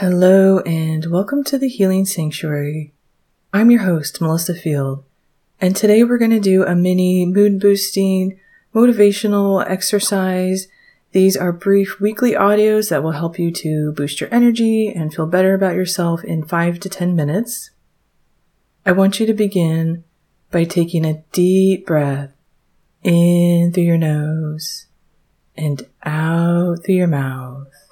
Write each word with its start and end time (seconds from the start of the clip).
Hello 0.00 0.58
and 0.66 1.06
welcome 1.06 1.42
to 1.44 1.56
the 1.56 1.70
Healing 1.70 2.04
Sanctuary. 2.04 2.92
I'm 3.54 3.70
your 3.70 3.84
host, 3.84 4.20
Melissa 4.20 4.54
Field, 4.54 5.02
and 5.58 5.74
today 5.74 6.04
we're 6.04 6.18
going 6.18 6.32
to 6.32 6.38
do 6.38 6.64
a 6.64 6.74
mini 6.74 7.24
mood 7.24 7.58
boosting 7.58 8.38
motivational 8.74 9.66
exercise. 9.66 10.68
These 11.12 11.34
are 11.34 11.50
brief 11.50 11.98
weekly 11.98 12.32
audios 12.32 12.90
that 12.90 13.02
will 13.02 13.12
help 13.12 13.38
you 13.38 13.50
to 13.52 13.92
boost 13.92 14.20
your 14.20 14.28
energy 14.30 14.92
and 14.94 15.14
feel 15.14 15.24
better 15.24 15.54
about 15.54 15.76
yourself 15.76 16.22
in 16.22 16.44
five 16.44 16.78
to 16.80 16.90
10 16.90 17.16
minutes. 17.16 17.70
I 18.84 18.92
want 18.92 19.18
you 19.18 19.24
to 19.24 19.32
begin 19.32 20.04
by 20.50 20.64
taking 20.64 21.06
a 21.06 21.24
deep 21.32 21.86
breath 21.86 22.34
in 23.02 23.72
through 23.72 23.84
your 23.84 23.96
nose 23.96 24.88
and 25.56 25.86
out 26.04 26.84
through 26.84 26.96
your 26.96 27.06
mouth. 27.06 27.85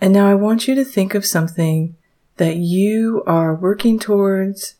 And 0.00 0.14
now 0.14 0.30
I 0.30 0.34
want 0.34 0.66
you 0.66 0.74
to 0.76 0.84
think 0.84 1.14
of 1.14 1.26
something 1.26 1.94
that 2.38 2.56
you 2.56 3.22
are 3.26 3.54
working 3.54 3.98
towards, 3.98 4.76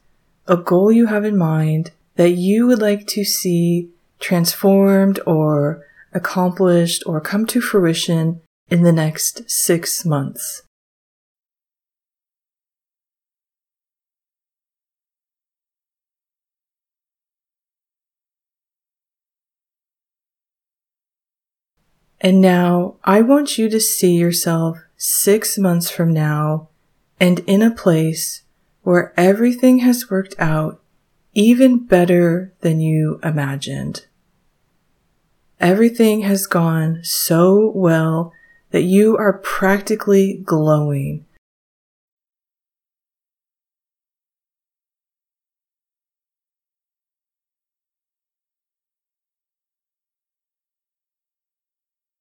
a 0.47 0.57
goal 0.57 0.91
you 0.91 1.07
have 1.07 1.27
in 1.27 1.37
mind 1.37 1.91
that 2.17 2.31
you 2.31 2.67
would 2.67 2.81
like 2.81 3.07
to 3.09 3.25
see 3.25 3.91
transformed 4.19 5.21
or 5.27 5.87
accomplished 6.13 7.03
or 7.05 7.21
come 7.21 7.47
to 7.47 7.61
fruition 7.61 8.41
in 8.71 8.83
the 8.83 8.93
next 8.93 9.49
six 9.51 10.05
months. 10.07 10.63
And 22.23 22.41
now 22.41 22.97
I 23.05 23.21
want 23.23 23.57
you 23.57 23.69
to 23.71 23.81
see 23.81 24.17
yourself 24.17 24.79
six 25.03 25.57
months 25.57 25.91
from 25.91 26.13
now 26.13 26.69
and 27.19 27.39
in 27.47 27.63
a 27.63 27.75
place 27.75 28.43
where 28.83 29.15
everything 29.17 29.79
has 29.79 30.11
worked 30.11 30.35
out 30.39 30.83
even 31.33 31.79
better 31.79 32.53
than 32.61 32.81
you 32.81 33.19
imagined. 33.25 34.05
Everything 35.59 36.21
has 36.21 36.47
gone 36.47 37.01
so 37.03 37.73
well 37.75 38.35
that 38.73 38.83
you 38.83 39.17
are 39.17 39.39
practically 39.39 40.43
glowing. 40.45 41.25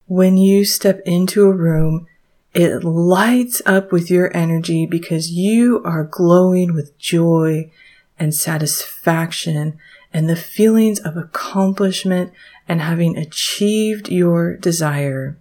When 0.05 0.38
you 0.38 0.63
step 0.63 1.02
into 1.05 1.44
a 1.44 1.53
room 1.53 2.07
it 2.53 2.83
lights 2.83 3.61
up 3.66 3.92
with 3.92 4.09
your 4.09 4.36
energy 4.36 4.86
because 4.86 5.31
you 5.31 5.81
are 5.86 6.03
glowing 6.03 6.73
with 6.73 6.97
joy 6.97 7.72
and 8.17 8.33
satisfaction 8.33 9.78
and 10.11 10.28
the 10.28 10.36
feelings 10.36 11.00
of 11.00 11.16
accomplishment 11.16 12.33
and 12.67 12.81
having 12.81 13.17
achieved 13.17 14.09
your 14.09 14.58
desire. 14.58 15.38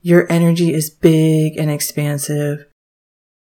Your 0.00 0.30
energy 0.30 0.72
is 0.74 0.90
big 0.90 1.56
and 1.56 1.70
expansive. 1.70 2.66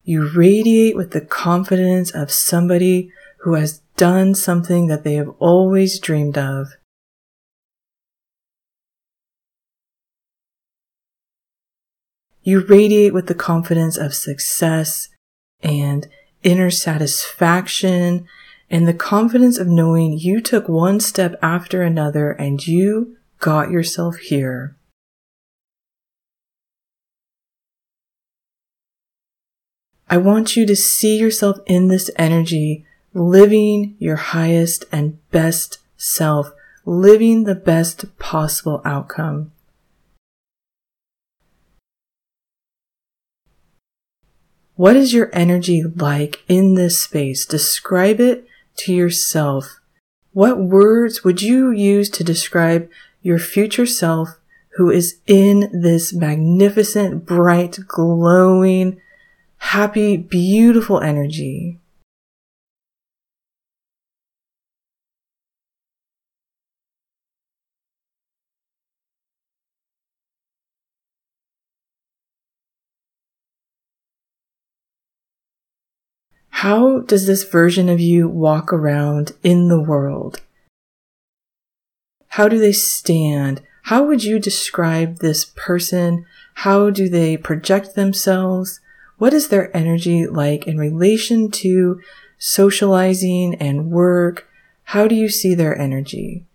You 0.02 0.30
radiate 0.36 0.96
with 0.96 1.12
the 1.12 1.20
confidence 1.20 2.12
of 2.12 2.30
somebody 2.30 3.10
who 3.40 3.54
has 3.54 3.80
done 3.96 4.34
something 4.34 4.88
that 4.88 5.04
they 5.04 5.14
have 5.14 5.30
always 5.38 5.98
dreamed 5.98 6.36
of. 6.36 6.68
You 12.42 12.60
radiate 12.60 13.14
with 13.14 13.26
the 13.26 13.34
confidence 13.34 13.96
of 13.96 14.14
success 14.14 15.08
and 15.62 16.06
inner 16.42 16.70
satisfaction 16.70 18.26
and 18.68 18.86
the 18.86 18.94
confidence 18.94 19.58
of 19.58 19.66
knowing 19.66 20.18
you 20.18 20.40
took 20.40 20.68
one 20.68 21.00
step 21.00 21.38
after 21.40 21.82
another 21.82 22.32
and 22.32 22.66
you 22.66 23.16
got 23.38 23.70
yourself 23.70 24.16
here. 24.16 24.76
I 30.10 30.18
want 30.18 30.54
you 30.54 30.66
to 30.66 30.76
see 30.76 31.18
yourself 31.18 31.58
in 31.66 31.88
this 31.88 32.10
energy 32.16 32.84
living 33.14 33.94
your 34.00 34.16
highest 34.16 34.84
and 34.90 35.18
best 35.30 35.78
self, 35.96 36.50
living 36.84 37.44
the 37.44 37.54
best 37.54 38.18
possible 38.18 38.82
outcome. 38.84 39.52
What 44.76 44.96
is 44.96 45.12
your 45.12 45.30
energy 45.32 45.84
like 45.84 46.42
in 46.48 46.74
this 46.74 47.00
space? 47.00 47.46
Describe 47.46 48.18
it 48.18 48.44
to 48.78 48.92
yourself. 48.92 49.78
What 50.32 50.58
words 50.58 51.22
would 51.22 51.40
you 51.40 51.70
use 51.70 52.10
to 52.10 52.24
describe 52.24 52.90
your 53.22 53.38
future 53.38 53.86
self 53.86 54.30
who 54.70 54.90
is 54.90 55.20
in 55.28 55.70
this 55.72 56.12
magnificent, 56.12 57.24
bright, 57.24 57.78
glowing, 57.86 59.00
happy, 59.58 60.16
beautiful 60.16 60.98
energy? 61.00 61.78
How 76.64 77.00
does 77.00 77.26
this 77.26 77.44
version 77.44 77.90
of 77.90 78.00
you 78.00 78.26
walk 78.26 78.72
around 78.72 79.32
in 79.42 79.68
the 79.68 79.82
world? 79.82 80.40
How 82.28 82.48
do 82.48 82.58
they 82.58 82.72
stand? 82.72 83.60
How 83.82 84.02
would 84.04 84.24
you 84.24 84.38
describe 84.38 85.18
this 85.18 85.44
person? 85.44 86.24
How 86.54 86.88
do 86.88 87.06
they 87.06 87.36
project 87.36 87.94
themselves? 87.96 88.80
What 89.18 89.34
is 89.34 89.48
their 89.48 89.76
energy 89.76 90.26
like 90.26 90.66
in 90.66 90.78
relation 90.78 91.50
to 91.50 92.00
socializing 92.38 93.56
and 93.56 93.90
work? 93.90 94.48
How 94.84 95.06
do 95.06 95.14
you 95.14 95.28
see 95.28 95.54
their 95.54 95.78
energy? 95.78 96.46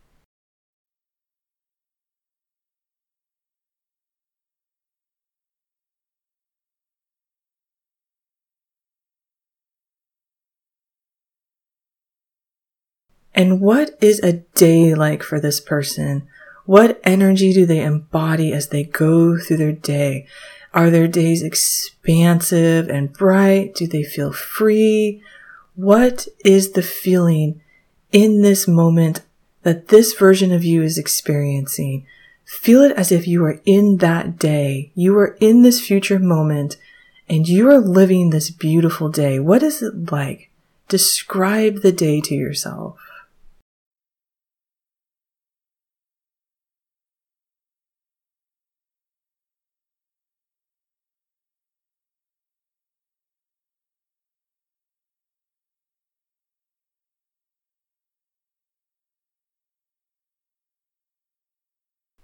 And 13.34 13.62
what 13.62 13.98
is 14.02 14.20
a 14.20 14.34
day 14.56 14.94
like 14.94 15.24
for 15.24 15.40
this 15.40 15.60
person? 15.60 16.28
What 16.66 17.00
energy 17.04 17.54
do 17.54 17.66
they 17.66 17.82
embody 17.82 18.54
as 18.54 18.70
they 18.70 18.84
go 18.84 19.38
through 19.38 19.58
their 19.58 19.72
day? 19.72 20.28
Are 20.74 20.90
their 20.90 21.08
days 21.08 21.42
expansive 21.42 22.90
and 22.90 23.12
bright? 23.12 23.74
Do 23.76 23.88
they 23.88 24.04
feel 24.04 24.32
free? 24.32 25.24
What 25.76 26.28
is 26.46 26.74
the 26.74 26.84
feeling 26.84 27.62
in 28.12 28.42
this 28.42 28.68
moment 28.68 29.22
that 29.64 29.88
this 29.88 30.14
version 30.14 30.52
of 30.52 30.64
you 30.64 30.84
is 30.84 30.98
experiencing? 30.98 32.06
Feel 32.46 32.82
it 32.82 32.92
as 32.98 33.12
if 33.12 33.28
you 33.28 33.44
are 33.46 33.62
in 33.66 33.98
that 33.98 34.38
day. 34.38 34.92
You 34.96 35.18
are 35.18 35.38
in 35.40 35.62
this 35.62 35.80
future 35.80 36.20
moment 36.20 36.78
and 37.28 37.48
you 37.48 37.70
are 37.70 37.80
living 37.80 38.30
this 38.30 38.50
beautiful 38.50 39.10
day. 39.10 39.40
What 39.40 39.64
is 39.64 39.82
it 39.82 40.12
like? 40.12 40.50
Describe 40.88 41.82
the 41.82 41.92
day 41.92 42.22
to 42.22 42.36
yourself. 42.36 43.00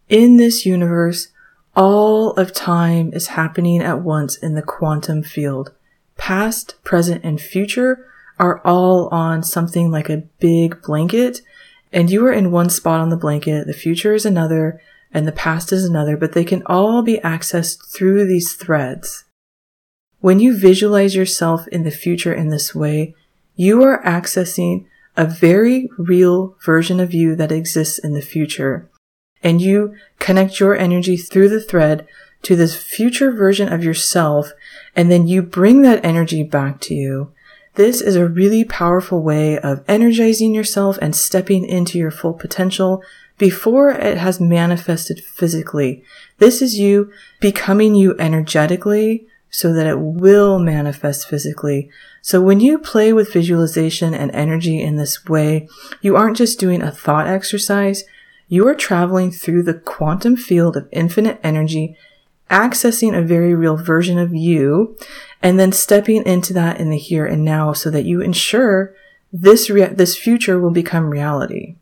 In 0.10 0.38
this 0.38 0.66
universe, 0.66 1.30
all 1.76 2.32
of 2.32 2.54
time 2.54 3.12
is 3.14 3.28
happening 3.28 3.82
at 3.82 4.02
once 4.02 4.38
in 4.38 4.54
the 4.54 4.62
quantum 4.62 5.24
field. 5.24 5.72
Past, 6.16 6.76
present, 6.84 7.24
and 7.24 7.42
future 7.42 8.08
are 8.38 8.62
all 8.64 9.08
on 9.10 9.42
something 9.42 9.90
like 9.90 10.10
a 10.10 10.24
big 10.40 10.82
blanket, 10.84 11.42
and 11.92 12.10
you 12.10 12.26
are 12.26 12.32
in 12.32 12.52
one 12.52 12.70
spot 12.70 13.00
on 13.00 13.10
the 13.10 13.18
blanket, 13.18 13.66
the 13.66 13.74
future 13.74 14.14
is 14.14 14.26
another, 14.26 14.80
and 15.12 15.28
the 15.28 15.32
past 15.32 15.72
is 15.72 15.86
another, 15.86 16.16
but 16.18 16.34
they 16.34 16.44
can 16.44 16.62
all 16.66 17.02
be 17.02 17.18
accessed 17.24 17.92
through 17.92 18.26
these 18.26 18.54
threads. 18.54 19.24
When 20.20 20.40
you 20.40 20.58
visualize 20.58 21.16
yourself 21.16 21.68
in 21.70 21.84
the 21.84 21.92
future 21.92 22.34
in 22.34 22.50
this 22.50 22.76
way, 22.76 23.16
you 23.56 23.82
are 23.84 24.04
accessing 24.04 24.86
a 25.18 25.26
very 25.26 25.90
real 25.98 26.58
version 26.64 27.00
of 27.00 27.14
you 27.14 27.36
that 27.38 27.52
exists 27.52 27.98
in 27.98 28.14
the 28.14 28.22
future. 28.22 28.90
And 29.44 29.62
you 29.62 29.96
connect 30.20 30.60
your 30.60 30.76
energy 30.76 31.18
through 31.18 31.50
the 31.50 31.62
thread 31.62 32.08
to 32.44 32.56
this 32.56 32.76
future 32.76 33.32
version 33.32 33.72
of 33.72 33.84
yourself, 33.84 34.52
and 34.96 35.12
then 35.12 35.28
you 35.28 35.42
bring 35.42 35.82
that 35.82 36.04
energy 36.06 36.44
back 36.44 36.80
to 36.82 36.94
you. 36.94 37.32
This 37.76 38.02
is 38.02 38.16
a 38.16 38.28
really 38.28 38.64
powerful 38.64 39.22
way 39.22 39.60
of 39.60 39.84
energizing 39.88 40.54
yourself 40.54 40.98
and 41.02 41.16
stepping 41.16 41.66
into 41.66 41.98
your 41.98 42.12
full 42.12 42.34
potential 42.34 43.04
before 43.38 43.90
it 43.90 44.18
has 44.18 44.40
manifested 44.40 45.20
physically. 45.20 46.04
This 46.38 46.62
is 46.62 46.80
you 46.80 47.12
becoming 47.42 47.94
you 47.96 48.16
energetically 48.18 49.28
so 49.50 49.74
that 49.74 49.88
it 49.88 50.00
will 50.00 50.60
manifest 50.60 51.28
physically. 51.28 51.90
So 52.22 52.42
when 52.42 52.60
you 52.60 52.78
play 52.78 53.12
with 53.12 53.34
visualization 53.34 54.14
and 54.14 54.32
energy 54.32 54.82
in 54.82 54.96
this 54.96 55.26
way, 55.26 55.68
you 56.02 56.16
aren't 56.16 56.38
just 56.38 56.60
doing 56.60 56.82
a 56.82 56.92
thought 56.92 57.28
exercise. 57.28 58.04
You 58.48 58.68
are 58.68 58.76
traveling 58.76 59.32
through 59.32 59.64
the 59.64 59.74
quantum 59.74 60.36
field 60.36 60.78
of 60.78 60.88
infinite 60.92 61.40
energy 61.44 61.98
accessing 62.50 63.18
a 63.18 63.24
very 63.24 63.56
real 63.56 63.76
version 63.76 64.20
of 64.20 64.34
you 64.34 64.96
and 65.42 65.60
then 65.60 65.72
stepping 65.72 66.24
into 66.26 66.54
that 66.54 66.80
in 66.80 66.90
the 66.90 66.98
here 66.98 67.26
and 67.26 67.44
now 67.44 67.74
so 67.74 67.90
that 67.90 68.06
you 68.06 68.22
ensure 68.22 68.94
this 69.34 69.70
rea- 69.70 69.88
this 69.88 70.16
future 70.18 70.60
will 70.60 70.72
become 70.72 71.10
reality. 71.10 71.76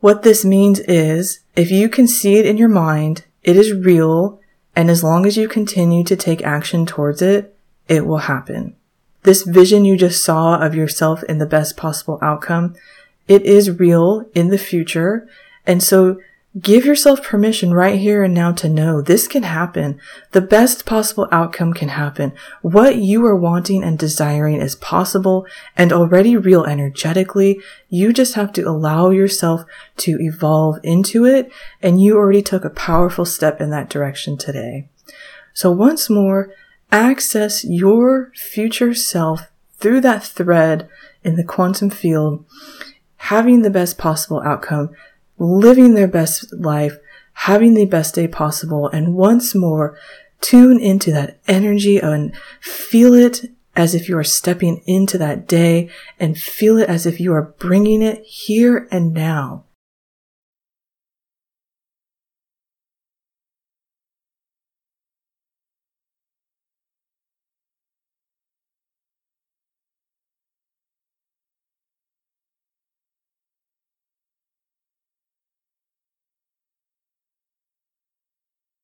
What 0.00 0.22
this 0.22 0.44
means 0.44 0.80
is 0.80 1.40
if 1.54 1.70
you 1.70 1.88
can 1.88 2.08
see 2.08 2.36
it 2.36 2.46
in 2.46 2.56
your 2.56 2.68
mind, 2.68 3.24
it 3.42 3.56
is 3.56 3.72
real 3.72 4.40
and 4.74 4.90
as 4.90 5.02
long 5.02 5.24
as 5.24 5.36
you 5.36 5.48
continue 5.48 6.04
to 6.04 6.16
take 6.16 6.42
action 6.42 6.84
towards 6.84 7.22
it, 7.22 7.56
it 7.88 8.06
will 8.06 8.18
happen. 8.18 8.74
This 9.22 9.42
vision 9.42 9.84
you 9.84 9.96
just 9.96 10.22
saw 10.22 10.56
of 10.58 10.74
yourself 10.74 11.22
in 11.24 11.38
the 11.38 11.46
best 11.46 11.76
possible 11.76 12.18
outcome, 12.20 12.74
it 13.26 13.42
is 13.42 13.78
real 13.78 14.28
in 14.34 14.48
the 14.48 14.58
future. 14.58 15.28
And 15.66 15.82
so 15.82 16.18
Give 16.58 16.86
yourself 16.86 17.22
permission 17.22 17.74
right 17.74 17.98
here 17.98 18.24
and 18.24 18.32
now 18.32 18.50
to 18.52 18.68
know 18.68 19.02
this 19.02 19.28
can 19.28 19.42
happen. 19.42 20.00
The 20.30 20.40
best 20.40 20.86
possible 20.86 21.28
outcome 21.30 21.74
can 21.74 21.90
happen. 21.90 22.32
What 22.62 22.96
you 22.96 23.26
are 23.26 23.36
wanting 23.36 23.84
and 23.84 23.98
desiring 23.98 24.62
is 24.62 24.74
possible 24.74 25.46
and 25.76 25.92
already 25.92 26.34
real 26.34 26.64
energetically. 26.64 27.60
You 27.90 28.10
just 28.10 28.34
have 28.34 28.54
to 28.54 28.62
allow 28.62 29.10
yourself 29.10 29.64
to 29.98 30.16
evolve 30.18 30.78
into 30.82 31.26
it. 31.26 31.52
And 31.82 32.00
you 32.00 32.16
already 32.16 32.42
took 32.42 32.64
a 32.64 32.70
powerful 32.70 33.26
step 33.26 33.60
in 33.60 33.68
that 33.70 33.90
direction 33.90 34.38
today. 34.38 34.88
So 35.52 35.70
once 35.70 36.08
more, 36.08 36.54
access 36.90 37.66
your 37.66 38.32
future 38.34 38.94
self 38.94 39.50
through 39.74 40.00
that 40.02 40.24
thread 40.24 40.88
in 41.22 41.36
the 41.36 41.44
quantum 41.44 41.90
field, 41.90 42.46
having 43.16 43.60
the 43.60 43.68
best 43.68 43.98
possible 43.98 44.40
outcome 44.40 44.94
living 45.38 45.94
their 45.94 46.08
best 46.08 46.52
life, 46.52 46.96
having 47.32 47.74
the 47.74 47.84
best 47.84 48.14
day 48.14 48.28
possible, 48.28 48.88
and 48.88 49.14
once 49.14 49.54
more 49.54 49.98
tune 50.40 50.80
into 50.80 51.10
that 51.12 51.38
energy 51.48 51.98
and 51.98 52.34
feel 52.60 53.14
it 53.14 53.46
as 53.74 53.94
if 53.94 54.08
you 54.08 54.16
are 54.16 54.24
stepping 54.24 54.82
into 54.86 55.18
that 55.18 55.46
day 55.46 55.90
and 56.18 56.38
feel 56.38 56.78
it 56.78 56.88
as 56.88 57.06
if 57.06 57.20
you 57.20 57.32
are 57.32 57.54
bringing 57.58 58.02
it 58.02 58.24
here 58.24 58.88
and 58.90 59.12
now. 59.12 59.64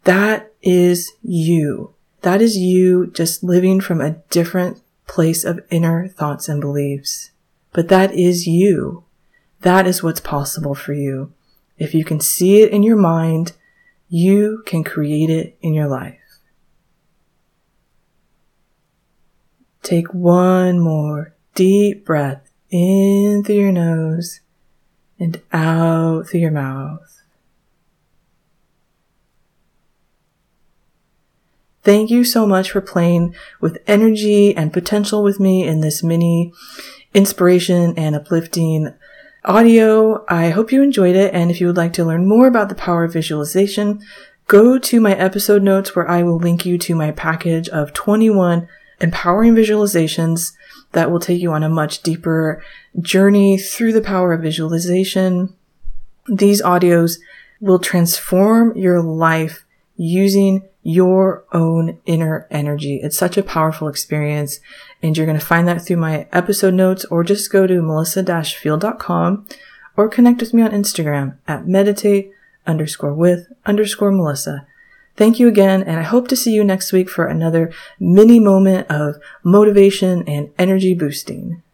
That 0.05 0.53
is 0.63 1.13
you. 1.23 1.95
That 2.23 2.41
is 2.41 2.57
you 2.57 3.09
just 3.09 3.43
living 3.43 3.81
from 3.81 4.01
a 4.01 4.17
different 4.31 4.81
place 5.07 5.45
of 5.45 5.61
inner 5.71 6.09
thoughts 6.09 6.49
and 6.49 6.61
beliefs. 6.61 7.31
But 7.73 7.89
that 7.89 8.13
is 8.15 8.47
you. 8.47 9.05
That 9.61 9.87
is 9.87 10.03
what's 10.03 10.21
possible 10.21 10.75
for 10.75 10.93
you. 10.93 11.33
If 11.79 11.95
you 11.95 12.05
can 12.05 12.21
see 12.21 12.63
it 12.63 12.73
in 12.73 12.83
your 12.83 12.97
mind, 12.97 13.53
you 14.09 14.63
can 14.67 14.85
create 14.85 15.31
it 15.31 15.57
in 15.63 15.75
your 15.75 15.89
life. 15.89 16.19
Take 19.83 20.13
one 20.13 20.79
more 20.79 21.35
deep 21.55 22.05
breath 22.05 22.49
in 22.71 23.43
through 23.45 23.57
your 23.57 23.73
nose 23.73 24.41
and 25.19 25.41
out 25.53 26.29
through 26.29 26.41
your 26.41 26.51
mouth. 26.51 27.22
Thank 31.83 32.11
you 32.11 32.23
so 32.23 32.47
much 32.47 32.71
for 32.71 32.81
playing 32.81 33.35
with 33.61 33.83
energy 33.87 34.57
and 34.57 34.73
potential 34.73 35.23
with 35.23 35.41
me 35.41 35.67
in 35.67 35.81
this 35.81 36.03
mini 36.03 36.53
inspiration 37.13 37.95
and 37.97 38.15
uplifting 38.15 38.95
audio. 39.45 40.25
I 40.29 40.51
hope 40.51 40.71
you 40.71 40.83
enjoyed 40.83 41.17
it. 41.17 41.35
And 41.35 41.51
if 41.51 41.61
you 41.61 41.67
would 41.67 41.77
like 41.77 41.93
to 41.95 42.05
learn 42.05 42.29
more 42.29 42.47
about 42.47 42.69
the 42.69 42.77
power 42.77 43.05
of 43.05 43.13
visualization, 43.13 44.01
go 44.47 44.79
to 44.79 45.01
my 45.01 45.15
episode 45.15 45.63
notes 45.63 45.97
where 45.97 46.09
I 46.09 46.23
will 46.23 46.39
link 46.39 46.65
you 46.65 46.79
to 46.79 46.95
my 46.95 47.11
package 47.11 47.69
of 47.69 47.93
21 47.93 48.69
empowering 49.01 49.55
visualizations 49.55 50.53
that 50.93 51.11
will 51.11 51.19
take 51.19 51.41
you 51.41 51.53
on 51.53 51.65
a 51.65 51.69
much 51.69 52.03
deeper 52.03 52.63
journey 53.01 53.59
through 53.59 53.93
the 53.93 54.01
power 54.01 54.33
of 54.33 54.43
visualization. 54.43 55.53
These 56.29 56.63
audios 56.63 57.19
will 57.61 57.81
transform 57.81 58.77
your 58.77 59.03
life 59.03 59.65
using 59.97 60.69
your 60.83 61.45
own 61.53 61.99
inner 62.07 62.47
energy. 62.51 63.01
It's 63.03 63.17
such 63.17 63.37
a 63.37 63.43
powerful 63.43 63.89
experience. 63.89 64.61
And 65.03 65.17
you're 65.17 65.27
going 65.27 65.39
to 65.39 65.45
find 65.45 65.67
that 65.69 65.85
through 65.85 65.99
my 65.99 66.27
episode 66.33 66.75
notes 66.75 67.05
or 67.07 67.25
just 67.25 67.53
go 67.53 67.67
to 67.67 67.83
melissa-field.com 67.83 69.47
or 69.97 70.09
connect 70.09 70.41
with 70.41 70.55
me 70.55 70.63
on 70.63 70.71
Instagram 70.71 71.37
at 71.47 71.67
meditate 71.67 72.33
underscore 72.67 73.15
with 73.15 73.47
underscore 73.67 74.13
Melissa. 74.13 74.67
Thank 75.17 75.39
you 75.39 75.47
again. 75.47 75.83
And 75.83 75.99
I 76.01 76.03
hope 76.03 76.29
to 76.29 76.37
see 76.37 76.53
you 76.53 76.65
next 76.65 76.93
week 76.93 77.11
for 77.11 77.27
another 77.27 77.73
mini 78.01 78.41
moment 78.41 78.91
of 78.91 79.17
motivation 79.45 80.27
and 80.27 80.51
energy 80.59 80.95
boosting. 80.95 81.63